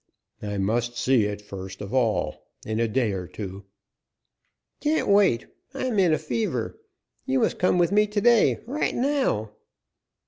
[0.41, 2.47] "I must see it first of all.
[2.65, 3.65] In a day or two"
[4.81, 5.45] "Can't wait.
[5.75, 6.79] I am in a fever.
[7.27, 9.51] You must come with me to day right now!"